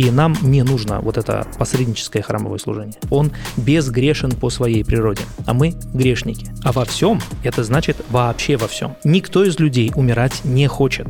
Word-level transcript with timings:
И 0.00 0.10
нам 0.10 0.34
не 0.40 0.62
нужно 0.62 1.02
вот 1.02 1.18
это 1.18 1.46
посредническое 1.58 2.22
храмовое 2.22 2.58
служение. 2.58 2.98
Он 3.10 3.32
безгрешен 3.58 4.30
по 4.30 4.48
своей 4.48 4.82
природе, 4.82 5.24
а 5.44 5.52
мы 5.52 5.74
грешники. 5.92 6.46
А 6.64 6.72
во 6.72 6.86
всем 6.86 7.20
это 7.44 7.64
значит 7.64 7.98
вообще 8.08 8.56
во 8.56 8.66
всем. 8.66 8.96
Никто 9.04 9.44
из 9.44 9.58
людей 9.58 9.92
умирать 9.94 10.42
не 10.42 10.66
хочет. 10.68 11.06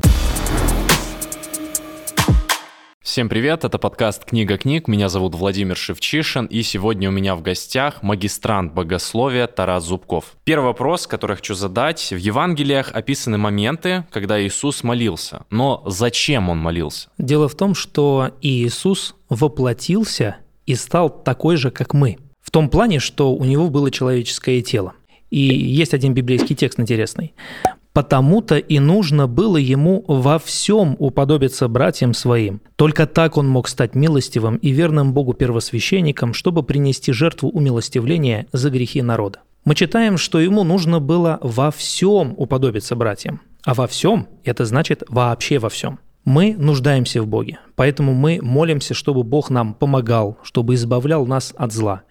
Всем 3.11 3.29
привет, 3.29 3.65
это 3.65 3.77
подкаст 3.77 4.25
«Книга 4.25 4.57
книг», 4.57 4.87
меня 4.87 5.09
зовут 5.09 5.35
Владимир 5.35 5.77
Шевчишин, 5.77 6.47
и 6.47 6.63
сегодня 6.63 7.09
у 7.09 7.13
меня 7.13 7.35
в 7.35 7.43
гостях 7.43 8.05
магистрант 8.05 8.73
богословия 8.73 9.49
Тарас 9.49 9.83
Зубков. 9.83 10.37
Первый 10.45 10.67
вопрос, 10.67 11.09
который 11.09 11.35
хочу 11.35 11.55
задать. 11.55 12.13
В 12.13 12.17
Евангелиях 12.17 12.93
описаны 12.93 13.37
моменты, 13.37 14.05
когда 14.13 14.41
Иисус 14.41 14.85
молился, 14.85 15.45
но 15.51 15.83
зачем 15.87 16.51
Он 16.51 16.59
молился? 16.59 17.09
Дело 17.19 17.49
в 17.49 17.57
том, 17.57 17.75
что 17.75 18.31
Иисус 18.43 19.17
воплотился 19.29 20.37
и 20.67 20.77
стал 20.77 21.11
такой 21.11 21.57
же, 21.57 21.73
как 21.73 21.95
мы. 21.95 22.17
В 22.41 22.53
том 22.53 22.71
плане, 22.71 23.01
что 23.01 23.35
у 23.35 23.45
него 23.45 23.71
было 23.71 23.91
человеческое 23.91 24.63
тело. 24.63 24.93
И 25.31 25.41
есть 25.41 25.95
один 25.95 26.15
библейский 26.15 26.55
текст 26.55 26.79
интересный. 26.79 27.35
Потому-то 27.93 28.57
и 28.57 28.79
нужно 28.79 29.27
было 29.27 29.57
ему 29.57 30.05
во 30.07 30.39
всем 30.39 30.95
уподобиться 30.99 31.67
братьям 31.67 32.15
своим. 32.15 32.61
Только 32.77 33.07
так 33.07 33.37
он 33.37 33.49
мог 33.49 33.67
стать 33.67 33.95
милостивым 33.95 34.57
и 34.57 34.71
верным 34.71 35.13
Богу 35.13 35.35
первосвященником, 35.35 36.33
чтобы 36.33 36.63
принести 36.63 37.13
жертву 37.13 37.49
умилостивления 37.51 38.47
за 38.53 38.71
грехи 38.71 39.03
народа. 39.03 39.41
Мы 39.65 39.75
читаем, 39.75 40.19
что 40.19 40.41
ему 40.41 40.63
нужно 40.63 41.01
было 41.01 41.39
во 41.43 41.71
всем 41.71 42.35
уподобиться 42.37 42.95
братьям. 42.95 43.41
А 43.65 43.75
во 43.75 43.87
всем– 43.87 44.29
это 44.45 44.65
значит 44.65 45.03
вообще 45.09 45.59
во 45.59 45.69
всем. 45.69 45.99
Мы 46.25 46.55
нуждаемся 46.57 47.23
в 47.23 47.27
Боге, 47.27 47.59
поэтому 47.77 48.15
мы 48.15 48.41
молимся, 48.43 48.95
чтобы 48.95 49.23
Бог 49.23 49.51
нам 49.51 49.75
помогал, 49.75 50.39
чтобы 50.43 50.75
избавлял 50.75 51.27
нас 51.27 51.53
от 51.57 51.73
зла. 51.73 52.03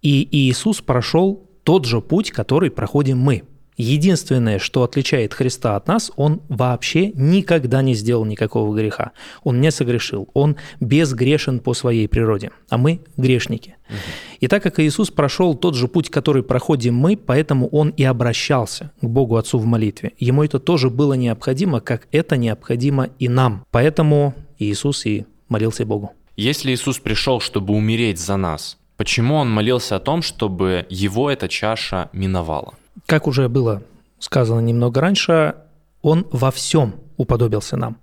И 0.00 0.26
Иисус 0.30 0.80
прошел 0.80 1.44
тот 1.64 1.84
же 1.84 2.00
путь, 2.00 2.30
который 2.30 2.70
проходим 2.70 3.18
мы– 3.18 3.42
Единственное, 3.78 4.58
что 4.58 4.82
отличает 4.82 5.32
Христа 5.32 5.76
от 5.76 5.86
нас, 5.86 6.10
он 6.16 6.40
вообще 6.48 7.12
никогда 7.12 7.80
не 7.80 7.94
сделал 7.94 8.24
никакого 8.24 8.76
греха. 8.76 9.12
Он 9.44 9.60
не 9.60 9.70
согрешил. 9.70 10.28
Он 10.34 10.56
безгрешен 10.80 11.60
по 11.60 11.74
своей 11.74 12.08
природе. 12.08 12.50
А 12.68 12.76
мы 12.76 13.00
грешники. 13.16 13.76
Угу. 13.88 13.96
И 14.40 14.48
так 14.48 14.64
как 14.64 14.80
Иисус 14.80 15.10
прошел 15.10 15.54
тот 15.54 15.76
же 15.76 15.86
путь, 15.86 16.10
который 16.10 16.42
проходим 16.42 16.96
мы, 16.96 17.16
поэтому 17.16 17.68
он 17.68 17.90
и 17.90 18.02
обращался 18.02 18.90
к 19.00 19.04
Богу 19.04 19.36
Отцу 19.36 19.58
в 19.58 19.66
молитве. 19.66 20.12
Ему 20.18 20.42
это 20.42 20.58
тоже 20.58 20.90
было 20.90 21.14
необходимо, 21.14 21.80
как 21.80 22.08
это 22.10 22.36
необходимо 22.36 23.10
и 23.20 23.28
нам. 23.28 23.64
Поэтому 23.70 24.34
Иисус 24.58 25.06
и 25.06 25.24
молился 25.48 25.86
Богу. 25.86 26.12
Если 26.36 26.72
Иисус 26.72 26.98
пришел, 26.98 27.40
чтобы 27.40 27.74
умереть 27.74 28.18
за 28.18 28.36
нас, 28.36 28.76
почему 28.96 29.36
он 29.36 29.50
молился 29.50 29.96
о 29.96 30.00
том, 30.00 30.22
чтобы 30.22 30.84
его 30.88 31.30
эта 31.30 31.48
чаша 31.48 32.10
миновала? 32.12 32.74
Как 33.06 33.26
уже 33.26 33.48
было 33.48 33.82
сказано 34.18 34.60
немного 34.60 35.00
раньше, 35.00 35.54
он 36.02 36.26
во 36.30 36.50
всем 36.50 36.96
уподобился 37.16 37.76
нам. 37.76 37.98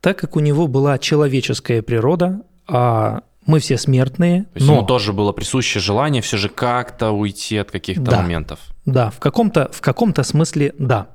Так 0.00 0.18
как 0.18 0.36
у 0.36 0.40
него 0.40 0.66
была 0.66 0.98
человеческая 0.98 1.82
природа, 1.82 2.42
а 2.66 3.22
мы 3.46 3.60
все 3.60 3.78
смертные. 3.78 4.42
То 4.44 4.50
есть 4.54 4.66
но... 4.66 4.74
ему 4.76 4.86
тоже 4.86 5.12
было 5.12 5.32
присуще 5.32 5.80
желание 5.80 6.22
все 6.22 6.36
же 6.36 6.48
как-то 6.48 7.10
уйти 7.12 7.56
от 7.56 7.70
каких-то 7.70 8.02
да, 8.02 8.20
моментов. 8.20 8.60
Да, 8.84 9.10
в 9.10 9.18
каком-то, 9.18 9.70
в 9.72 9.80
каком-то 9.80 10.22
смысле 10.22 10.74
да. 10.78 11.08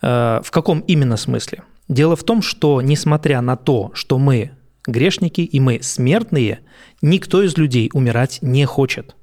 Э, 0.00 0.40
в 0.42 0.50
каком 0.50 0.80
именно 0.80 1.16
смысле? 1.16 1.64
Дело 1.88 2.16
в 2.16 2.24
том, 2.24 2.40
что 2.40 2.80
несмотря 2.80 3.40
на 3.40 3.56
то, 3.56 3.90
что 3.94 4.18
мы 4.18 4.52
грешники 4.86 5.40
и 5.40 5.60
мы 5.60 5.80
смертные, 5.82 6.60
никто 7.02 7.42
из 7.42 7.56
людей 7.56 7.90
умирать 7.92 8.38
не 8.42 8.64
хочет. 8.64 9.16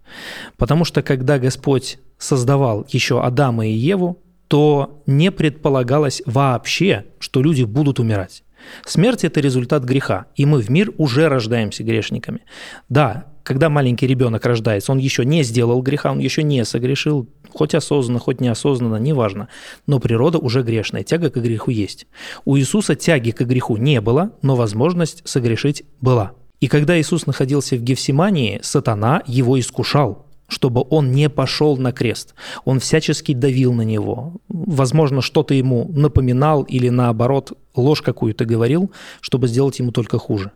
Потому 0.58 0.86
что 0.86 1.02
когда 1.02 1.40
Господь 1.40 1.98
создавал 2.24 2.86
еще 2.90 3.22
Адама 3.22 3.68
и 3.68 3.72
Еву, 3.72 4.20
то 4.48 5.02
не 5.06 5.32
предполагалось 5.32 6.22
вообще, 6.26 7.06
что 7.20 7.42
люди 7.42 7.64
будут 7.64 8.00
умирать. 8.00 8.44
Смерть– 8.86 9.24
это 9.26 9.42
результат 9.42 9.84
греха, 9.84 10.28
и 10.36 10.46
мы 10.46 10.62
в 10.62 10.70
мир 10.70 10.92
уже 10.98 11.28
рождаемся 11.28 11.84
грешниками. 11.84 12.42
Да, 12.88 13.26
когда 13.44 13.70
маленький 13.70 14.08
ребенок 14.08 14.46
рождается, 14.46 14.94
он 14.94 15.00
еще 15.00 15.26
не 15.26 15.44
сделал 15.44 15.82
греха, 15.82 16.12
он 16.12 16.20
еще 16.20 16.44
не 16.44 16.64
согрешил, 16.64 17.28
хоть 17.50 17.76
осознанно, 17.76 18.20
хоть 18.20 18.40
неосознанно, 18.40 18.96
неважно. 18.96 19.50
Но 19.86 20.00
природа 20.00 20.38
уже 20.38 20.64
грешная, 20.64 21.04
тяга 21.04 21.30
к 21.30 21.36
греху 21.36 21.72
есть. 21.72 22.08
У 22.46 22.58
Иисуса 22.58 22.96
тяги 22.96 23.32
к 23.32 23.42
греху 23.42 23.76
не 23.76 24.00
было, 24.00 24.32
но 24.42 24.56
возможность 24.56 25.28
согрешить 25.28 25.84
была. 26.00 26.32
И 26.62 26.68
когда 26.70 26.98
Иисус 26.98 27.26
находился 27.26 27.76
в 27.76 27.82
Гефсимании, 27.82 28.62
сатана 28.64 29.24
его 29.28 29.60
искушал 29.60 30.26
чтобы 30.54 30.86
он 30.90 31.12
не 31.12 31.30
пошел 31.30 31.76
на 31.78 31.92
крест. 31.92 32.36
Он 32.64 32.80
всячески 32.80 33.34
давил 33.34 33.74
на 33.74 33.82
него. 33.82 34.34
Возможно, 34.48 35.22
что-то 35.22 35.54
ему 35.54 35.90
напоминал 35.94 36.64
или 36.64 36.90
наоборот 36.90 37.58
ложь 37.76 38.02
какую-то 38.02 38.46
говорил, 38.46 38.92
чтобы 39.20 39.48
сделать 39.48 39.80
ему 39.80 39.92
только 39.92 40.20
хуже. 40.20 40.52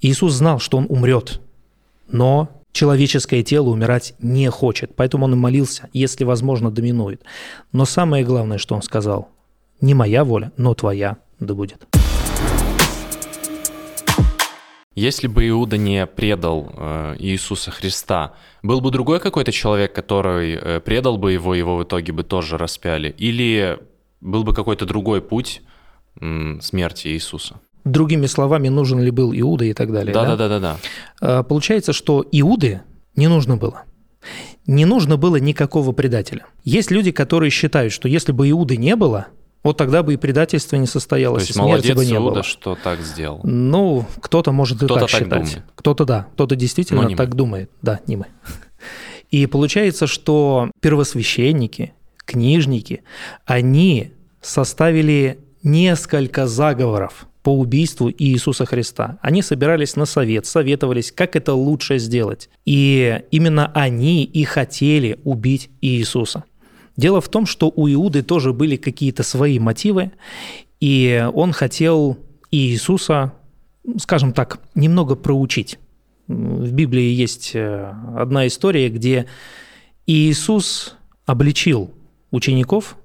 Иисус 0.00 0.32
знал, 0.34 0.58
что 0.58 0.78
он 0.78 0.86
умрет, 0.88 1.40
но 2.08 2.48
человеческое 2.72 3.42
тело 3.42 3.70
умирать 3.70 4.14
не 4.20 4.48
хочет, 4.50 4.94
поэтому 4.94 5.24
он 5.24 5.32
и 5.32 5.36
молился, 5.36 5.88
если 5.92 6.24
возможно, 6.24 6.70
доминует. 6.70 7.22
Но 7.72 7.84
самое 7.84 8.24
главное, 8.24 8.58
что 8.58 8.74
он 8.74 8.82
сказал, 8.82 9.28
не 9.80 9.94
моя 9.94 10.24
воля, 10.24 10.52
но 10.56 10.74
твоя 10.74 11.16
да 11.40 11.54
будет. 11.54 11.95
Если 14.96 15.26
бы 15.26 15.46
Иуда 15.46 15.76
не 15.76 16.06
предал 16.06 16.72
э, 16.74 17.16
Иисуса 17.18 17.70
Христа, 17.70 18.32
был 18.62 18.80
бы 18.80 18.90
другой 18.90 19.20
какой-то 19.20 19.52
человек, 19.52 19.92
который 19.92 20.54
э, 20.54 20.80
предал 20.80 21.18
бы 21.18 21.32
его, 21.32 21.54
его 21.54 21.76
в 21.76 21.84
итоге 21.84 22.14
бы 22.14 22.24
тоже 22.24 22.56
распяли? 22.56 23.14
Или 23.18 23.78
был 24.22 24.42
бы 24.42 24.54
какой-то 24.54 24.86
другой 24.86 25.20
путь 25.20 25.62
смерти 26.60 27.08
Иисуса? 27.08 27.60
Другими 27.84 28.24
словами, 28.24 28.68
нужен 28.68 29.00
ли 29.00 29.10
был 29.10 29.38
Иуда 29.38 29.66
и 29.66 29.74
так 29.74 29.92
далее. 29.92 30.14
Да, 30.14 30.24
да, 30.24 30.36
да, 30.36 30.48
да, 30.48 30.58
да. 30.58 30.78
да. 31.20 31.42
Получается, 31.42 31.92
что 31.92 32.24
Иуды 32.32 32.80
не 33.16 33.28
нужно 33.28 33.58
было. 33.58 33.84
Не 34.66 34.86
нужно 34.86 35.18
было 35.18 35.36
никакого 35.36 35.92
предателя. 35.92 36.46
Есть 36.64 36.90
люди, 36.90 37.12
которые 37.12 37.50
считают, 37.50 37.92
что 37.92 38.08
если 38.08 38.32
бы 38.32 38.48
Иуды 38.48 38.78
не 38.78 38.96
было, 38.96 39.26
вот 39.66 39.76
тогда 39.76 40.02
бы 40.02 40.14
и 40.14 40.16
предательство 40.16 40.76
не 40.76 40.86
состоялось, 40.86 41.44
То 41.44 41.48
есть 41.48 41.58
и 41.58 41.62
смерти 41.62 41.92
бы 41.92 42.06
не 42.06 42.14
Иуда, 42.14 42.30
было. 42.36 42.42
что 42.42 42.76
так 42.82 43.00
сделал. 43.00 43.40
Ну, 43.42 44.06
кто-то 44.20 44.52
может 44.52 44.78
кто 44.78 44.86
и 44.86 44.88
так, 44.88 45.00
так 45.00 45.10
считать. 45.10 45.28
Думает. 45.28 45.62
Кто-то 45.74 46.04
да, 46.04 46.26
кто-то 46.34 46.56
действительно 46.56 47.08
так 47.16 47.28
мы. 47.28 47.34
думает. 47.34 47.70
Да, 47.82 48.00
не 48.06 48.16
мы. 48.16 48.26
И 49.30 49.46
получается, 49.46 50.06
что 50.06 50.70
первосвященники, 50.80 51.92
книжники, 52.24 53.02
они 53.44 54.12
составили 54.40 55.40
несколько 55.62 56.46
заговоров 56.46 57.26
по 57.42 57.56
убийству 57.56 58.10
Иисуса 58.10 58.66
Христа. 58.66 59.18
Они 59.22 59.42
собирались 59.42 59.94
на 59.96 60.04
совет, 60.04 60.46
советовались, 60.46 61.12
как 61.12 61.36
это 61.36 61.54
лучше 61.54 61.98
сделать. 61.98 62.48
И 62.64 63.20
именно 63.30 63.70
они 63.74 64.24
и 64.24 64.44
хотели 64.44 65.20
убить 65.24 65.70
Иисуса. 65.80 66.44
Дело 66.96 67.20
в 67.20 67.28
том, 67.28 67.46
что 67.46 67.72
у 67.74 67.88
Иуды 67.88 68.22
тоже 68.22 68.52
были 68.52 68.76
какие-то 68.76 69.22
свои 69.22 69.58
мотивы, 69.58 70.12
и 70.80 71.28
он 71.34 71.52
хотел 71.52 72.18
Иисуса, 72.50 73.32
скажем 73.98 74.32
так, 74.32 74.60
немного 74.74 75.14
проучить. 75.14 75.78
В 76.26 76.72
Библии 76.72 77.12
есть 77.12 77.52
э, 77.54 77.92
одна 78.16 78.46
история, 78.46 78.88
где 78.88 79.26
Иисус 80.06 80.96
обличил 81.24 81.90
учеников, 82.30 82.96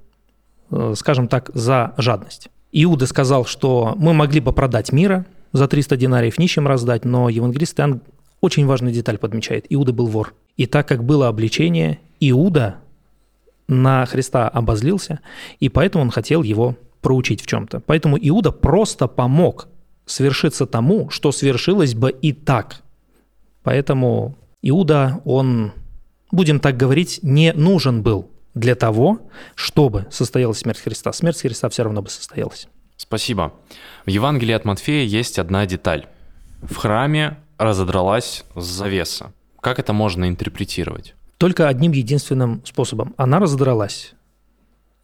э, 0.71 0.93
скажем 0.95 1.27
так, 1.27 1.51
за 1.53 1.93
жадность. 1.97 2.49
Иуда 2.71 3.05
сказал, 3.05 3.45
что 3.45 3.93
мы 3.97 4.13
могли 4.13 4.39
бы 4.39 4.53
продать 4.53 4.91
мира 4.91 5.25
за 5.51 5.67
300 5.67 5.97
динариев 5.97 6.39
нищим 6.39 6.67
раздать, 6.67 7.05
но 7.05 7.29
евангелист 7.29 7.79
Иоанн 7.79 8.01
очень 8.39 8.65
важную 8.65 8.93
деталь 8.93 9.17
подмечает. 9.17 9.65
Иуда 9.69 9.93
был 9.93 10.07
вор. 10.07 10.33
И 10.57 10.65
так 10.65 10.87
как 10.87 11.03
было 11.03 11.27
обличение, 11.27 11.99
Иуда 12.19 12.77
на 13.71 14.05
Христа 14.05 14.47
обозлился, 14.49 15.19
и 15.59 15.69
поэтому 15.69 16.03
он 16.03 16.11
хотел 16.11 16.43
его 16.43 16.75
проучить 17.01 17.41
в 17.41 17.47
чем-то. 17.47 17.79
Поэтому 17.79 18.17
Иуда 18.17 18.51
просто 18.51 19.07
помог 19.07 19.67
свершиться 20.05 20.65
тому, 20.65 21.09
что 21.09 21.31
свершилось 21.31 21.95
бы 21.95 22.11
и 22.11 22.33
так. 22.33 22.81
Поэтому 23.63 24.37
Иуда, 24.61 25.21
он, 25.25 25.71
будем 26.31 26.59
так 26.59 26.77
говорить, 26.77 27.19
не 27.23 27.53
нужен 27.53 28.03
был 28.03 28.29
для 28.53 28.75
того, 28.75 29.21
чтобы 29.55 30.07
состоялась 30.11 30.59
смерть 30.59 30.79
Христа. 30.79 31.13
Смерть 31.13 31.41
Христа 31.41 31.69
все 31.69 31.83
равно 31.83 32.01
бы 32.01 32.09
состоялась. 32.09 32.67
Спасибо. 32.97 33.53
В 34.05 34.09
Евангелии 34.09 34.53
от 34.53 34.65
Матфея 34.65 35.05
есть 35.05 35.39
одна 35.39 35.65
деталь. 35.65 36.07
В 36.61 36.75
храме 36.75 37.37
разодралась 37.57 38.43
завеса. 38.55 39.33
Как 39.61 39.79
это 39.79 39.93
можно 39.93 40.27
интерпретировать? 40.27 41.15
Только 41.41 41.67
одним 41.67 41.91
единственным 41.91 42.61
способом. 42.63 43.15
Она 43.17 43.39
разодралась. 43.39 44.13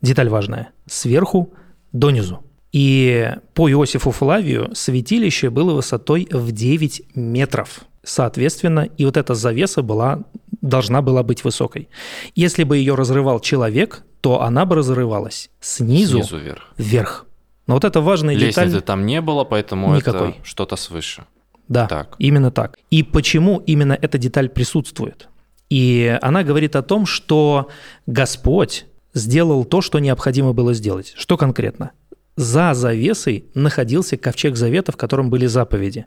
Деталь 0.04 0.30
важная. 0.30 0.69
Сверху 0.86 1.51
донизу. 1.92 2.44
И 2.72 3.31
по 3.56 3.68
Иосифу 3.72 4.12
Флавию 4.12 4.69
святилище 4.75 5.50
было 5.50 5.74
высотой 5.74 6.28
в 6.30 6.51
9 6.51 7.16
метров. 7.16 7.86
Соответственно, 8.04 8.81
и 8.81 9.04
вот 9.06 9.18
эта 9.18 9.34
завеса 9.34 9.81
была, 9.81 10.25
должна 10.62 11.01
была 11.01 11.24
быть 11.24 11.44
высокой. 11.44 11.89
Если 12.36 12.63
бы 12.63 12.78
ее 12.78 12.94
разрывал 12.94 13.40
человек, 13.40 14.04
то 14.22 14.44
она 14.44 14.68
бы 14.68 14.75
разрывалась 14.75 15.50
снизу, 15.60 16.19
снизу 16.19 16.38
вверх. 16.38 16.74
вверх. 16.78 17.25
Но 17.66 17.74
вот 17.74 17.83
это 17.83 18.00
важная 18.00 18.36
Лестницы 18.36 18.68
деталь. 18.68 18.81
там 18.83 19.07
не 19.07 19.22
было, 19.22 19.44
поэтому 19.44 19.95
Никакой. 19.95 20.30
это 20.30 20.45
что-то 20.45 20.75
свыше. 20.75 21.25
Да, 21.68 21.88
так. 21.88 22.16
именно 22.19 22.51
так. 22.51 22.78
И 22.92 23.01
почему 23.01 23.57
именно 23.66 23.98
эта 24.00 24.19
деталь 24.19 24.50
присутствует? 24.50 25.30
И 25.69 26.18
она 26.22 26.44
говорит 26.44 26.75
о 26.75 26.81
том, 26.81 27.06
что 27.06 27.69
Господь 28.06 28.86
сделал 29.14 29.66
то, 29.66 29.81
что 29.81 30.00
необходимо 30.00 30.54
было 30.54 30.74
сделать. 30.74 31.14
Что 31.16 31.38
конкретно? 31.38 31.92
За 32.36 32.74
завесой 32.74 33.46
находился 33.56 34.16
ковчег 34.16 34.56
завета, 34.56 34.92
в 34.92 34.98
котором 34.98 35.30
были 35.30 35.48
заповеди. 35.48 36.06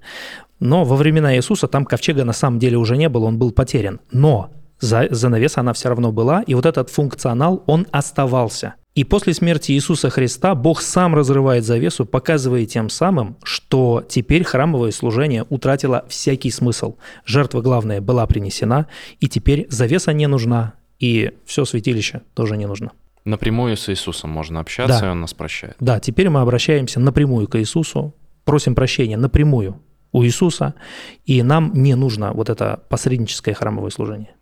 Но 0.61 0.85
во 0.85 0.97
времена 0.97 1.37
Иисуса 1.37 1.67
там 1.67 1.85
ковчега 1.85 2.25
на 2.25 2.33
самом 2.33 2.59
деле 2.61 2.77
уже 2.79 2.97
не 2.97 3.09
было, 3.09 3.25
он 3.25 3.39
был 3.39 3.51
потерян. 3.51 4.01
Но 4.13 4.51
за, 4.81 5.09
занавеса 5.11 5.61
она 5.61 5.73
все 5.73 5.89
равно 5.89 6.13
была, 6.13 6.43
и 6.43 6.55
вот 6.55 6.67
этот 6.67 6.91
функционал, 6.91 7.63
он 7.67 7.87
оставался. 7.91 8.75
И 8.95 9.05
после 9.05 9.35
смерти 9.35 9.73
Иисуса 9.73 10.11
Христа 10.11 10.55
Бог 10.55 10.83
сам 10.83 11.15
разрывает 11.15 11.65
завесу, 11.65 12.05
показывая 12.05 12.67
тем 12.67 12.91
самым, 12.91 13.37
что 13.45 14.05
теперь 14.09 14.43
храмовое 14.43 14.91
служение 14.91 15.47
утратило 15.49 16.05
всякий 16.09 16.51
смысл. 16.51 16.97
Жертва 17.25 17.61
главная 17.61 18.01
была 18.01 18.27
принесена, 18.27 18.89
и 19.21 19.29
теперь 19.29 19.67
завеса 19.71 20.13
не 20.13 20.27
нужна, 20.27 20.75
и 20.99 21.33
все 21.47 21.65
святилище 21.65 22.23
тоже 22.35 22.57
не 22.57 22.67
нужно. 22.67 22.91
Напрямую 23.25 23.77
с 23.77 23.89
Иисусом 23.91 24.31
можно 24.31 24.61
общаться, 24.61 25.01
да. 25.01 25.07
и 25.07 25.11
Он 25.11 25.21
нас 25.21 25.35
прощает. 25.35 25.77
Да, 25.79 26.01
теперь 26.01 26.29
мы 26.29 26.41
обращаемся 26.41 26.99
напрямую 26.99 27.47
к 27.47 27.59
Иисусу, 27.61 28.15
просим 28.45 28.75
прощения 28.75 29.17
напрямую 29.17 29.81
у 30.13 30.25
Иисуса, 30.25 30.75
и 31.25 31.43
нам 31.43 31.73
не 31.75 31.95
нужно 31.95 32.33
вот 32.33 32.51
это 32.51 32.83
посредническое 32.89 33.55
храмовое 33.55 33.91
служение. 33.91 34.35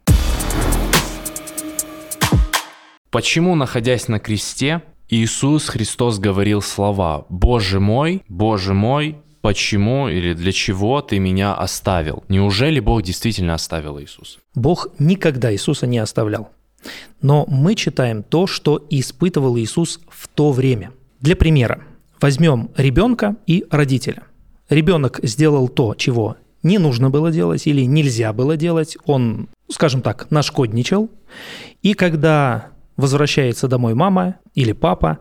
Почему, 3.11 3.55
находясь 3.55 4.09
на 4.09 4.19
кресте, 4.19 4.83
Иисус 5.09 5.69
Христос 5.69 6.19
говорил 6.19 6.61
слова 6.61 7.25
«Боже 7.31 7.81
мой, 7.81 8.23
Боже 8.29 8.75
мой, 8.75 9.17
почему 9.41 10.09
или 10.09 10.35
для 10.35 10.53
чего 10.53 11.01
ты 11.01 11.19
меня 11.19 11.55
оставил?» 11.55 12.25
Неужели 12.29 12.81
Бог 12.81 13.03
действительно 13.03 13.55
оставил 13.55 13.99
Иисуса? 13.99 14.41
Бог 14.55 14.89
никогда 14.99 15.51
Иисуса 15.51 15.87
не 15.87 15.99
оставлял. 15.99 16.51
Но 17.23 17.47
мы 17.49 17.75
читаем 17.75 18.23
то, 18.23 18.47
что 18.47 18.85
испытывал 18.91 19.57
Иисус 19.59 20.01
в 20.11 20.29
то 20.29 20.53
время. 20.53 20.93
Для 21.21 21.35
примера, 21.35 21.83
возьмем 22.21 22.71
ребенка 22.77 23.37
и 23.47 23.65
родителя. 23.71 24.25
Ребенок 24.69 25.21
сделал 25.23 25.69
то, 25.69 25.95
чего 25.95 26.37
не 26.63 26.77
нужно 26.77 27.09
было 27.09 27.31
делать 27.31 27.67
или 27.67 27.83
нельзя 27.83 28.35
было 28.35 28.57
делать. 28.57 28.99
Он, 29.07 29.49
скажем 29.71 30.03
так, 30.03 30.31
нашкодничал. 30.31 31.09
И 31.83 31.95
когда 31.95 32.73
возвращается 32.99 33.69
домой 33.69 33.95
мама 33.95 34.37
или 34.55 34.73
папа, 34.73 35.19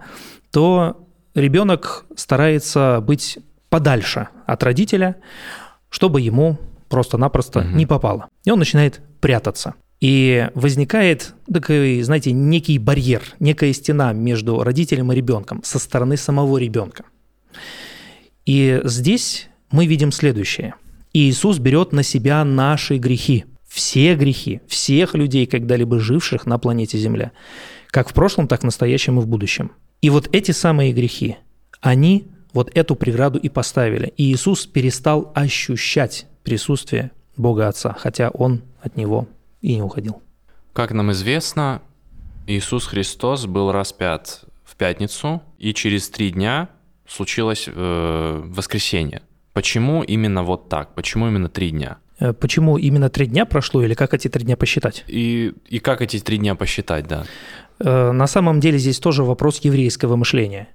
то 0.52 1.08
ребенок 1.34 2.06
старается 2.18 3.00
быть 3.02 3.40
подальше 3.70 4.28
от 4.46 4.64
родителя, 4.64 5.16
чтобы 5.90 6.20
ему 6.20 6.58
просто-напросто 6.90 7.60
угу. 7.60 7.70
не 7.70 7.86
попало. 7.86 8.28
И 8.44 8.52
он 8.52 8.60
начинает 8.60 9.02
прятаться. 9.22 9.76
И 10.00 10.50
возникает 10.54 11.34
такой, 11.52 12.02
знаете, 12.02 12.32
некий 12.32 12.78
барьер, 12.78 13.24
некая 13.40 13.74
стена 13.74 14.14
между 14.14 14.62
родителем 14.64 15.12
и 15.12 15.16
ребенком 15.16 15.64
со 15.64 15.80
стороны 15.80 16.18
самого 16.18 16.58
ребенка. 16.58 17.06
И 18.46 18.82
здесь 18.84 19.50
мы 19.72 19.86
видим 19.86 20.12
следующее. 20.12 20.76
Иисус 21.14 21.58
берет 21.58 21.94
на 21.94 22.04
себя 22.04 22.44
наши 22.44 22.98
грехи 22.98 23.46
все 23.78 24.16
грехи 24.16 24.60
всех 24.68 25.14
людей, 25.14 25.46
когда-либо 25.46 26.00
живших 26.00 26.48
на 26.48 26.58
планете 26.58 26.98
Земля, 26.98 27.32
как 27.92 28.10
в 28.10 28.14
прошлом, 28.14 28.48
так 28.48 28.62
в 28.62 28.64
настоящем 28.64 29.20
и 29.20 29.22
в 29.22 29.28
будущем. 29.28 29.72
И 30.02 30.10
вот 30.10 30.28
эти 30.32 30.50
самые 30.50 30.94
грехи, 30.94 31.38
они 31.80 32.28
вот 32.54 32.76
эту 32.76 32.96
преграду 32.96 33.38
и 33.38 33.50
поставили. 33.50 34.12
И 34.18 34.34
Иисус 34.34 34.66
перестал 34.66 35.32
ощущать 35.36 36.26
присутствие 36.44 37.12
Бога 37.38 37.68
Отца, 37.68 37.96
хотя 38.00 38.30
Он 38.30 38.64
от 38.82 38.98
Него 38.98 39.28
и 39.62 39.76
не 39.76 39.84
уходил. 39.84 40.24
Как 40.74 40.92
нам 40.92 41.12
известно, 41.12 41.84
Иисус 42.48 42.88
Христос 42.88 43.46
был 43.46 43.72
распят 43.72 44.46
в 44.66 44.76
пятницу, 44.76 45.44
и 45.60 45.72
через 45.76 46.10
три 46.10 46.32
дня 46.32 46.70
случилось 47.08 47.66
э, 47.68 48.42
воскресенье. 48.44 49.22
Почему 49.54 50.02
именно 50.02 50.42
вот 50.42 50.68
так? 50.68 50.96
Почему 50.96 51.28
именно 51.28 51.50
три 51.50 51.70
дня? 51.70 52.00
Э, 52.20 52.34
почему 52.34 52.78
именно 52.78 53.10
три 53.10 53.28
дня 53.28 53.46
прошло 53.46 53.84
или 53.84 53.94
как 53.94 54.14
эти 54.14 54.28
три 54.28 54.44
дня 54.44 54.58
посчитать? 54.58 55.04
И, 55.08 55.54
и 55.68 55.80
как 55.80 56.02
эти 56.02 56.20
три 56.20 56.38
дня 56.38 56.56
посчитать, 56.56 57.08
да? 57.08 57.26
Э, 57.80 58.12
на 58.12 58.28
самом 58.28 58.60
деле 58.60 58.78
здесь 58.78 59.00
тоже 59.00 59.24
вопрос 59.24 59.60
еврейского 59.60 60.16
мышления. 60.16 60.70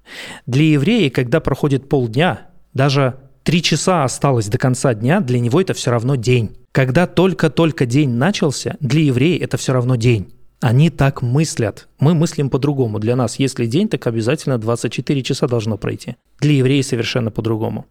Для 0.47 0.65
еврея, 0.65 1.11
когда 1.11 1.41
проходит 1.41 1.89
полдня, 1.89 2.49
даже 2.75 3.17
три 3.43 3.63
часа 3.63 4.05
осталось 4.05 4.49
до 4.49 4.59
конца 4.59 4.95
дня, 4.95 5.21
для 5.21 5.41
него 5.41 5.61
это 5.61 5.75
все 5.75 5.91
равно 5.91 6.15
день. 6.17 6.57
Когда 6.73 7.07
только-только 7.07 7.87
день 7.87 8.11
начался, 8.11 8.77
для 8.81 9.03
еврея 9.03 9.43
это 9.45 9.57
все 9.57 9.73
равно 9.73 9.97
день. 9.97 10.33
Они 10.61 10.91
так 10.91 11.23
мыслят. 11.23 11.89
Мы 11.99 12.15
мыслим 12.15 12.49
по-другому. 12.49 13.01
Для 13.01 13.17
нас, 13.17 13.41
если 13.41 13.67
день, 13.67 13.89
так 13.89 14.07
обязательно 14.07 14.59
24 14.59 15.23
часа 15.25 15.49
должно 15.49 15.77
пройти. 15.77 16.15
Для 16.39 16.53
еврея 16.53 16.85
совершенно 16.85 17.33
по-другому. 17.33 17.87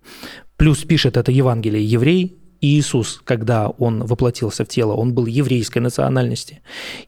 Плюс 0.55 0.85
пишет 0.85 1.17
это 1.17 1.33
Евангелие 1.33 1.83
еврей, 1.83 2.40
Иисус, 2.61 3.21
когда 3.23 3.69
он 3.69 4.05
воплотился 4.05 4.63
в 4.63 4.67
тело, 4.67 4.93
он 4.93 5.13
был 5.13 5.25
еврейской 5.25 5.79
национальности. 5.79 6.61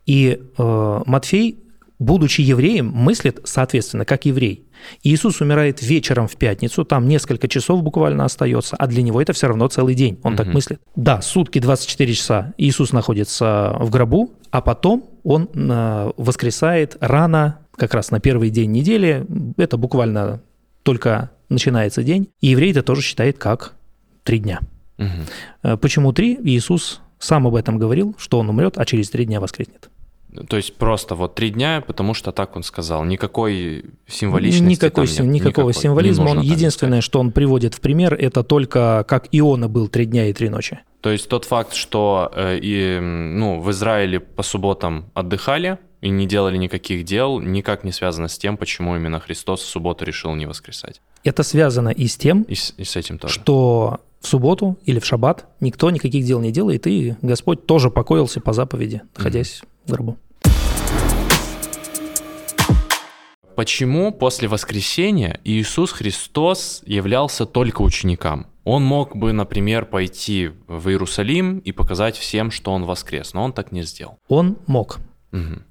И 0.05 0.39
э, 0.57 1.01
Матфей, 1.05 1.59
будучи 1.99 2.41
евреем, 2.41 2.89
мыслит, 2.89 3.39
соответственно, 3.43 4.03
как 4.05 4.25
еврей. 4.25 4.65
Иисус 5.03 5.41
умирает 5.41 5.81
вечером 5.81 6.27
в 6.27 6.35
пятницу, 6.35 6.83
там 6.83 7.07
несколько 7.07 7.47
часов 7.47 7.83
буквально 7.83 8.25
остается, 8.25 8.75
а 8.75 8.87
для 8.87 9.01
него 9.01 9.21
это 9.21 9.31
все 9.33 9.47
равно 9.47 9.67
целый 9.67 9.95
день. 9.95 10.19
Он 10.23 10.33
угу. 10.33 10.43
так 10.43 10.53
мыслит. 10.53 10.81
Да, 10.95 11.21
сутки 11.21 11.59
24 11.59 12.13
часа 12.13 12.53
Иисус 12.57 12.91
находится 12.91 13.75
в 13.79 13.89
гробу, 13.89 14.33
а 14.51 14.61
потом 14.61 15.05
он 15.23 15.49
э, 15.53 16.11
воскресает 16.17 16.97
рано, 16.99 17.59
как 17.75 17.93
раз 17.93 18.11
на 18.11 18.19
первый 18.19 18.49
день 18.49 18.71
недели. 18.71 19.25
Это 19.57 19.77
буквально 19.77 20.41
только 20.83 21.31
начинается 21.49 22.03
день. 22.03 22.29
И 22.41 22.47
еврей 22.47 22.71
это 22.71 22.83
тоже 22.83 23.01
считает 23.01 23.37
как 23.37 23.73
три 24.23 24.39
дня. 24.39 24.59
Угу. 24.97 25.77
Почему 25.77 26.13
три? 26.13 26.37
Иисус 26.43 27.01
сам 27.19 27.47
об 27.47 27.55
этом 27.55 27.77
говорил, 27.77 28.15
что 28.17 28.39
он 28.39 28.49
умрет, 28.49 28.77
а 28.77 28.85
через 28.85 29.09
три 29.09 29.25
дня 29.25 29.39
воскреснет. 29.39 29.89
То 30.49 30.57
есть 30.57 30.75
просто 30.77 31.15
вот 31.15 31.35
три 31.35 31.51
дня, 31.51 31.83
потому 31.85 32.13
что 32.13 32.31
так 32.31 32.55
он 32.55 32.63
сказал. 32.63 33.05
Никакой 33.05 33.85
символичности 34.07 34.85
Никакой, 34.85 35.07
там 35.07 35.25
нет. 35.27 35.35
Никакого 35.35 35.69
никакой. 35.69 35.81
символизма. 35.81 36.29
Он, 36.29 36.41
единственное, 36.41 37.01
что 37.01 37.19
он 37.19 37.31
приводит 37.31 37.75
в 37.75 37.81
пример, 37.81 38.15
это 38.15 38.43
только 38.43 39.05
как 39.07 39.27
Иона 39.31 39.69
был 39.69 39.87
три 39.87 40.05
дня 40.05 40.27
и 40.27 40.33
три 40.33 40.49
ночи. 40.49 40.79
То 41.01 41.11
есть 41.11 41.29
тот 41.29 41.45
факт, 41.45 41.75
что 41.75 42.31
э, 42.33 42.59
и, 42.61 42.99
ну, 42.99 43.59
в 43.59 43.69
Израиле 43.71 44.19
по 44.19 44.41
субботам 44.41 45.11
отдыхали 45.13 45.77
и 46.03 46.09
не 46.09 46.27
делали 46.27 46.57
никаких 46.57 47.05
дел, 47.05 47.39
никак 47.39 47.85
не 47.85 47.93
связано 47.93 48.27
с 48.27 48.37
тем, 48.37 48.57
почему 48.57 48.95
именно 48.97 49.21
Христос 49.21 49.61
в 49.61 49.65
субботу 49.65 50.03
решил 50.03 50.35
не 50.35 50.45
воскресать. 50.45 51.01
Это 51.23 51.43
связано 51.43 51.89
и 51.89 52.07
с 52.07 52.17
тем, 52.17 52.43
и 52.43 52.55
с, 52.55 52.73
и 52.75 52.83
с 52.83 52.97
этим 52.97 53.17
тоже. 53.17 53.33
что 53.33 54.01
в 54.19 54.27
субботу 54.27 54.77
или 54.83 54.99
в 54.99 55.05
шаббат 55.05 55.45
никто 55.61 55.89
никаких 55.91 56.25
дел 56.25 56.41
не 56.41 56.51
делает, 56.51 56.87
и 56.87 57.15
Господь 57.21 57.65
тоже 57.65 57.89
покоился 57.89 58.41
по 58.41 58.51
заповеди, 58.51 59.01
находясь 59.15 59.61
mm-hmm. 59.61 59.87
в 59.87 59.91
гробу. 59.91 60.17
Почему 63.55 64.11
после 64.11 64.49
воскресения 64.49 65.39
Иисус 65.45 65.93
Христос 65.93 66.83
являлся 66.85 67.45
только 67.45 67.81
ученикам? 67.81 68.47
Он 68.65 68.83
мог 68.83 69.15
бы, 69.15 69.31
например, 69.31 69.85
пойти 69.85 70.51
в 70.67 70.89
Иерусалим 70.89 71.59
и 71.59 71.71
показать 71.71 72.17
всем, 72.17 72.51
что 72.51 72.73
он 72.73 72.83
воскрес, 72.83 73.33
но 73.33 73.43
он 73.43 73.53
так 73.53 73.71
не 73.71 73.83
сделал. 73.83 74.17
Он 74.27 74.57
мог 74.67 74.99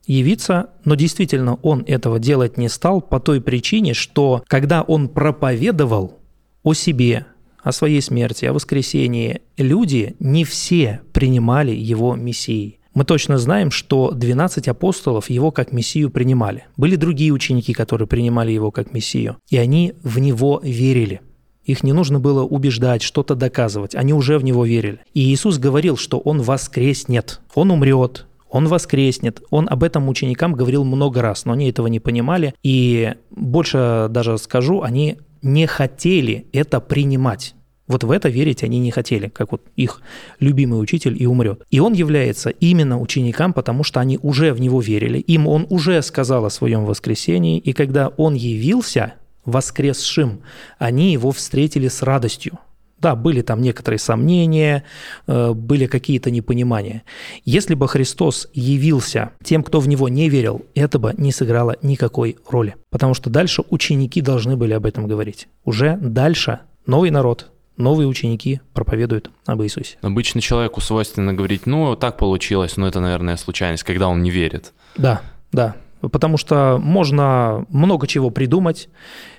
явиться, 0.06 0.70
но 0.84 0.94
действительно 0.94 1.56
он 1.62 1.84
этого 1.86 2.18
делать 2.18 2.58
не 2.58 2.68
стал 2.68 3.00
по 3.00 3.20
той 3.20 3.40
причине, 3.40 3.94
что 3.94 4.42
когда 4.46 4.82
он 4.82 5.08
проповедовал 5.08 6.18
о 6.62 6.74
себе, 6.74 7.26
о 7.62 7.72
своей 7.72 8.02
смерти, 8.02 8.44
о 8.44 8.52
воскресении, 8.52 9.40
люди 9.56 10.16
не 10.18 10.44
все 10.44 11.00
принимали 11.12 11.72
его 11.72 12.16
мессией. 12.16 12.78
Мы 12.94 13.04
точно 13.04 13.38
знаем, 13.38 13.70
что 13.70 14.10
12 14.10 14.68
апостолов 14.68 15.30
его 15.30 15.50
как 15.50 15.72
мессию 15.72 16.10
принимали. 16.10 16.66
Были 16.76 16.96
другие 16.96 17.32
ученики, 17.32 17.72
которые 17.72 18.06
принимали 18.06 18.52
его 18.52 18.70
как 18.70 18.92
мессию, 18.92 19.38
и 19.48 19.56
они 19.56 19.94
в 20.02 20.18
него 20.18 20.60
верили. 20.62 21.22
Их 21.64 21.84
не 21.84 21.92
нужно 21.92 22.18
было 22.18 22.42
убеждать, 22.42 23.02
что-то 23.02 23.34
доказывать, 23.34 23.94
они 23.94 24.12
уже 24.12 24.36
в 24.36 24.44
него 24.44 24.64
верили. 24.66 24.98
И 25.14 25.32
Иисус 25.32 25.58
говорил, 25.58 25.96
что 25.96 26.18
он 26.18 26.42
воскреснет, 26.42 27.40
он 27.54 27.70
умрет, 27.70 28.26
он 28.52 28.68
воскреснет. 28.68 29.42
Он 29.50 29.66
об 29.68 29.82
этом 29.82 30.08
ученикам 30.08 30.52
говорил 30.52 30.84
много 30.84 31.22
раз, 31.22 31.46
но 31.46 31.54
они 31.54 31.70
этого 31.70 31.86
не 31.86 32.00
понимали. 32.00 32.54
И 32.62 33.14
больше 33.30 34.08
даже 34.10 34.36
скажу, 34.36 34.82
они 34.82 35.16
не 35.40 35.66
хотели 35.66 36.46
это 36.52 36.80
принимать. 36.80 37.54
Вот 37.88 38.04
в 38.04 38.10
это 38.10 38.28
верить 38.28 38.62
они 38.62 38.78
не 38.78 38.90
хотели, 38.90 39.28
как 39.28 39.52
вот 39.52 39.62
их 39.74 40.02
любимый 40.38 40.80
учитель 40.80 41.20
и 41.20 41.26
умрет. 41.26 41.62
И 41.70 41.80
он 41.80 41.94
является 41.94 42.50
именно 42.50 43.00
ученикам, 43.00 43.54
потому 43.54 43.84
что 43.84 44.00
они 44.00 44.18
уже 44.22 44.52
в 44.52 44.60
него 44.60 44.82
верили. 44.82 45.18
Им 45.18 45.48
он 45.48 45.66
уже 45.70 46.02
сказал 46.02 46.44
о 46.44 46.50
своем 46.50 46.84
воскресении, 46.84 47.58
и 47.58 47.72
когда 47.72 48.08
он 48.08 48.34
явился 48.34 49.14
воскресшим, 49.46 50.42
они 50.78 51.12
его 51.12 51.32
встретили 51.32 51.88
с 51.88 52.02
радостью. 52.02 52.58
Да, 53.02 53.16
были 53.16 53.42
там 53.42 53.60
некоторые 53.60 53.98
сомнения, 53.98 54.84
э, 55.26 55.52
были 55.52 55.86
какие-то 55.86 56.30
непонимания. 56.30 57.02
Если 57.44 57.74
бы 57.74 57.88
Христос 57.88 58.48
явился 58.54 59.32
тем, 59.42 59.64
кто 59.64 59.80
в 59.80 59.88
него 59.88 60.08
не 60.08 60.28
верил, 60.28 60.64
это 60.76 61.00
бы 61.00 61.12
не 61.18 61.32
сыграло 61.32 61.76
никакой 61.82 62.36
роли. 62.48 62.76
Потому 62.90 63.14
что 63.14 63.28
дальше 63.28 63.64
ученики 63.70 64.20
должны 64.20 64.56
были 64.56 64.72
об 64.72 64.86
этом 64.86 65.08
говорить. 65.08 65.48
Уже 65.64 65.98
дальше 66.00 66.60
новый 66.86 67.10
народ, 67.10 67.50
новые 67.76 68.06
ученики 68.06 68.60
проповедуют 68.72 69.32
об 69.46 69.62
Иисусе. 69.62 69.98
Обычно 70.00 70.40
человеку 70.40 70.80
свойственно 70.80 71.34
говорить, 71.34 71.66
ну, 71.66 71.96
так 71.96 72.16
получилось, 72.16 72.76
но 72.76 72.86
это, 72.86 73.00
наверное, 73.00 73.36
случайность, 73.36 73.82
когда 73.82 74.08
он 74.08 74.22
не 74.22 74.30
верит. 74.30 74.72
Да, 74.96 75.22
да. 75.50 75.74
Потому 76.00 76.36
что 76.36 76.78
можно 76.80 77.66
много 77.68 78.06
чего 78.06 78.30
придумать. 78.30 78.88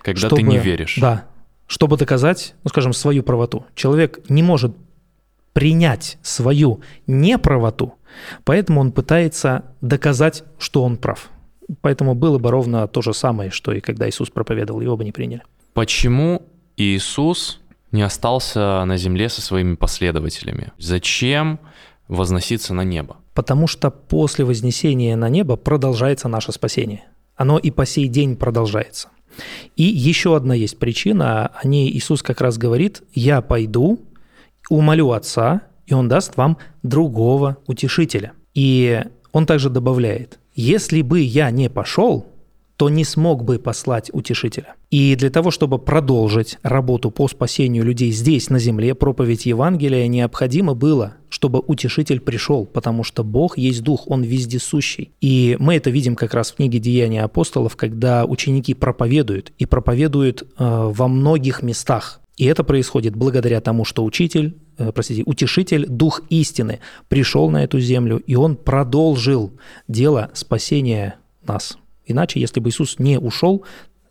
Когда 0.01 0.27
чтобы, 0.27 0.35
ты 0.37 0.41
не 0.43 0.57
веришь. 0.57 0.97
Да, 0.99 1.25
чтобы 1.73 1.97
доказать, 1.97 2.53
ну, 2.63 2.69
скажем, 2.69 2.93
свою 2.93 3.23
правоту. 3.23 3.65
Человек 3.73 4.19
не 4.29 4.43
может 4.43 4.75
принять 5.53 6.19
свою 6.21 6.81
неправоту, 7.07 7.95
поэтому 8.43 8.79
он 8.79 8.91
пытается 8.91 9.63
доказать, 9.81 10.43
что 10.59 10.83
он 10.83 10.97
прав. 10.97 11.31
Поэтому 11.81 12.13
было 12.13 12.37
бы 12.37 12.51
ровно 12.51 12.87
то 12.87 13.01
же 13.01 13.11
самое, 13.15 13.49
что 13.49 13.71
и 13.71 13.79
когда 13.79 14.07
Иисус 14.07 14.29
проповедовал, 14.29 14.81
его 14.81 14.95
бы 14.95 15.03
не 15.03 15.11
приняли. 15.11 15.41
Почему 15.73 16.43
Иисус 16.77 17.59
не 17.91 18.03
остался 18.03 18.85
на 18.85 18.95
земле 18.97 19.27
со 19.27 19.41
своими 19.41 19.73
последователями. 19.73 20.73
Зачем 20.77 21.59
возноситься 22.07 22.75
на 22.75 22.83
небо? 22.83 23.17
Потому 23.33 23.65
что 23.65 23.89
после 23.89 24.45
вознесения 24.45 25.15
на 25.15 25.27
небо 25.27 25.55
продолжается 25.55 26.27
наше 26.27 26.51
спасение. 26.51 27.03
Оно 27.35 27.57
и 27.57 27.71
по 27.71 27.87
сей 27.87 28.07
день 28.09 28.35
продолжается. 28.35 29.09
И 29.75 29.83
еще 29.83 30.35
одна 30.35 30.53
есть 30.53 30.77
причина, 30.77 31.47
о 31.47 31.67
ней 31.67 31.89
Иисус 31.91 32.21
как 32.21 32.41
раз 32.41 32.57
говорит, 32.57 33.03
«Я 33.13 33.41
пойду, 33.41 33.99
умолю 34.69 35.11
Отца, 35.11 35.61
и 35.87 35.93
Он 35.93 36.07
даст 36.07 36.37
вам 36.37 36.57
другого 36.83 37.57
утешителя». 37.67 38.33
И 38.53 39.03
Он 39.31 39.45
также 39.45 39.69
добавляет, 39.69 40.39
«Если 40.55 41.01
бы 41.01 41.21
я 41.21 41.49
не 41.51 41.69
пошел, 41.69 42.27
то 42.77 42.89
не 42.89 43.03
смог 43.05 43.43
бы 43.43 43.59
послать 43.59 44.09
утешителя. 44.13 44.75
И 44.89 45.15
для 45.15 45.29
того, 45.29 45.51
чтобы 45.51 45.79
продолжить 45.79 46.57
работу 46.63 47.11
по 47.11 47.27
спасению 47.27 47.83
людей 47.83 48.11
здесь, 48.11 48.49
на 48.49 48.59
земле, 48.59 48.95
проповедь 48.95 49.45
Евангелия, 49.45 50.07
необходимо 50.07 50.73
было, 50.73 51.15
чтобы 51.29 51.59
утешитель 51.65 52.19
пришел, 52.19 52.65
потому 52.65 53.03
что 53.03 53.23
Бог 53.23 53.57
есть 53.57 53.83
Дух, 53.83 54.07
Он 54.07 54.23
вездесущий. 54.23 55.11
И 55.21 55.55
мы 55.59 55.75
это 55.75 55.89
видим 55.89 56.15
как 56.15 56.33
раз 56.33 56.51
в 56.51 56.55
книге 56.55 56.79
«Деяния 56.79 57.23
апостолов», 57.23 57.75
когда 57.75 58.25
ученики 58.25 58.73
проповедуют, 58.73 59.51
и 59.57 59.65
проповедуют 59.65 60.43
э, 60.43 60.45
во 60.57 61.07
многих 61.07 61.61
местах. 61.61 62.21
И 62.37 62.45
это 62.45 62.63
происходит 62.63 63.15
благодаря 63.15 63.61
тому, 63.61 63.85
что 63.85 64.03
учитель, 64.03 64.57
э, 64.77 64.91
простите, 64.91 65.23
утешитель, 65.25 65.85
дух 65.87 66.21
истины 66.29 66.79
пришел 67.07 67.49
на 67.49 67.63
эту 67.63 67.79
землю, 67.79 68.17
и 68.17 68.35
он 68.35 68.55
продолжил 68.55 69.51
дело 69.87 70.31
спасения 70.33 71.15
нас. 71.45 71.77
Иначе, 72.05 72.39
если 72.39 72.59
бы 72.59 72.69
Иисус 72.69 72.99
не 72.99 73.19
ушел, 73.19 73.63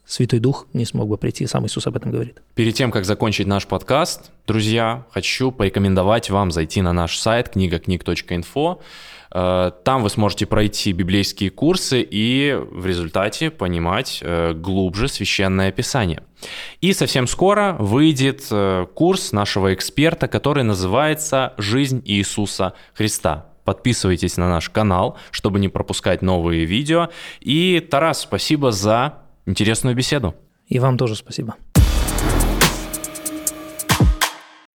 Святой 0.04 0.40
Дух 0.40 0.66
не 0.72 0.84
смог 0.84 1.08
бы 1.08 1.16
прийти, 1.16 1.46
сам 1.46 1.66
Иисус 1.66 1.86
об 1.86 1.96
этом 1.96 2.10
говорит. 2.10 2.42
Перед 2.54 2.74
тем, 2.74 2.90
как 2.90 3.04
закончить 3.04 3.46
наш 3.46 3.66
подкаст, 3.66 4.30
друзья, 4.46 5.06
хочу 5.10 5.52
порекомендовать 5.52 6.28
вам 6.28 6.50
зайти 6.50 6.82
на 6.82 6.92
наш 6.92 7.18
сайт 7.18 7.50
книгакниг.инфо. 7.50 8.80
Э, 9.34 9.70
там 9.84 10.02
вы 10.02 10.10
сможете 10.10 10.46
пройти 10.46 10.92
библейские 10.92 11.50
курсы 11.50 12.02
и 12.02 12.58
в 12.70 12.84
результате 12.84 13.50
понимать 13.50 14.18
э, 14.22 14.52
глубже 14.54 15.08
священное 15.08 15.70
писание. 15.70 16.22
И 16.80 16.92
совсем 16.92 17.26
скоро 17.26 17.76
выйдет 17.78 18.44
э, 18.50 18.86
курс 18.94 19.32
нашего 19.32 19.72
эксперта, 19.72 20.26
который 20.26 20.64
называется 20.64 21.54
«Жизнь 21.56 22.02
Иисуса 22.04 22.74
Христа». 22.94 23.51
Подписывайтесь 23.64 24.36
на 24.36 24.48
наш 24.48 24.70
канал, 24.70 25.16
чтобы 25.30 25.60
не 25.60 25.68
пропускать 25.68 26.22
новые 26.22 26.64
видео. 26.64 27.10
И, 27.40 27.80
Тарас, 27.80 28.20
спасибо 28.20 28.72
за 28.72 29.18
интересную 29.46 29.94
беседу. 29.94 30.34
И 30.66 30.78
вам 30.78 30.96
тоже 30.96 31.16
спасибо. 31.16 31.54